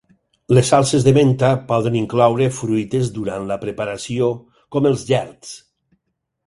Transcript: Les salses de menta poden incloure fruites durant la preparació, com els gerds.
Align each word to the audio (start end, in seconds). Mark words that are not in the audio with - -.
Les 0.57 0.69
salses 0.73 1.03
de 1.07 1.11
menta 1.17 1.51
poden 1.67 1.97
incloure 1.99 2.47
fruites 2.61 3.13
durant 3.19 3.47
la 3.53 3.59
preparació, 3.67 4.35
com 4.77 4.93
els 4.93 5.07
gerds. 5.15 5.55